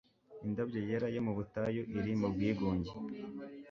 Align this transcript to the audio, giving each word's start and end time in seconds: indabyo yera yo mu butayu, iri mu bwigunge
indabyo 0.45 0.79
yera 0.87 1.07
yo 1.15 1.21
mu 1.25 1.31
butayu, 1.37 1.81
iri 1.97 2.13
mu 2.19 2.27
bwigunge 2.33 2.91